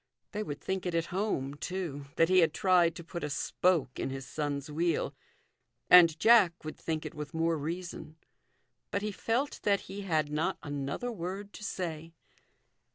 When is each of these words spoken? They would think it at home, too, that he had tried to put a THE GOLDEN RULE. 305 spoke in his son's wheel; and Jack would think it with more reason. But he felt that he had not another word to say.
They 0.31 0.41
would 0.41 0.59
think 0.59 0.87
it 0.87 0.95
at 0.95 1.05
home, 1.13 1.53
too, 1.53 2.05
that 2.15 2.27
he 2.27 2.39
had 2.39 2.55
tried 2.55 2.95
to 2.95 3.03
put 3.03 3.23
a 3.23 3.27
THE 3.27 3.51
GOLDEN 3.61 3.61
RULE. 3.81 3.85
305 3.93 3.93
spoke 3.93 4.03
in 4.03 4.09
his 4.09 4.25
son's 4.25 4.71
wheel; 4.71 5.13
and 5.91 6.19
Jack 6.19 6.65
would 6.65 6.75
think 6.79 7.05
it 7.05 7.13
with 7.13 7.35
more 7.35 7.55
reason. 7.55 8.15
But 8.89 9.03
he 9.03 9.11
felt 9.11 9.59
that 9.61 9.81
he 9.81 10.01
had 10.01 10.31
not 10.31 10.57
another 10.63 11.11
word 11.11 11.53
to 11.53 11.63
say. 11.63 12.15